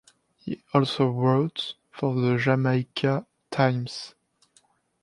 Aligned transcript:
He 0.37 0.63
also 0.73 1.11
wrote 1.11 1.75
for 1.91 2.15
the 2.15 2.35
"Jamaica 2.39 3.27
Times". 3.51 4.15